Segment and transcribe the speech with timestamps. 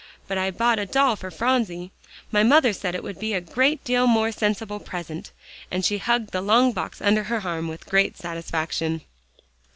[0.27, 1.91] But I bought a doll for Phronsie;
[2.31, 5.29] my mother said it would be a great deal more sensible present,"
[5.69, 9.01] and she hugged the long box under her arm with great satisfaction.